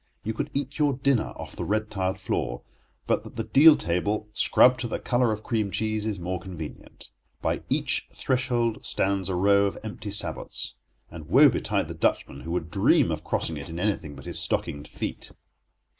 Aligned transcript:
You 0.23 0.33
could 0.33 0.49
eat 0.55 0.79
your 0.79 0.93
dinner 0.93 1.27
off 1.35 1.55
the 1.55 1.63
red 1.63 1.91
tiled 1.91 2.19
floor, 2.19 2.63
but 3.05 3.23
that 3.23 3.35
the 3.35 3.43
deal 3.43 3.75
table, 3.75 4.25
scrubbed 4.33 4.79
to 4.79 4.87
the 4.87 4.97
colour 4.97 5.31
of 5.31 5.43
cream 5.43 5.69
cheese, 5.69 6.07
is 6.07 6.17
more 6.19 6.39
convenient. 6.39 7.11
By 7.39 7.61
each 7.69 8.07
threshold 8.11 8.83
stands 8.83 9.29
a 9.29 9.35
row 9.35 9.65
of 9.65 9.77
empty 9.83 10.09
sabots, 10.09 10.73
and 11.11 11.29
woe 11.29 11.49
betide 11.49 11.87
the 11.87 11.93
Dutchman 11.93 12.39
who 12.41 12.49
would 12.49 12.71
dream 12.71 13.11
of 13.11 13.23
crossing 13.23 13.57
it 13.57 13.69
in 13.69 13.79
anything 13.79 14.15
but 14.15 14.25
his 14.25 14.39
stockinged 14.39 14.87
feet. 14.87 15.33